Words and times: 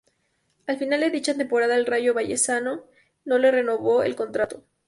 Al 0.65 0.77
final 0.79 1.01
de 1.01 1.11
dicha 1.11 1.37
temporada 1.37 1.75
el 1.75 1.85
Rayo 1.85 2.15
Vallecano 2.15 2.85
no 3.23 3.37
le 3.37 3.51
renovó 3.51 4.01
el 4.01 4.15
contrato. 4.15 4.63